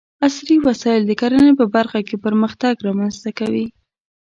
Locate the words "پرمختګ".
2.25-2.73